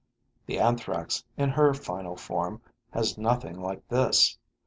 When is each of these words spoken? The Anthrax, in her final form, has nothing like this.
The 0.47 0.59
Anthrax, 0.59 1.23
in 1.37 1.49
her 1.49 1.75
final 1.75 2.15
form, 2.15 2.59
has 2.89 3.19
nothing 3.19 3.61
like 3.61 3.87
this. 3.87 4.39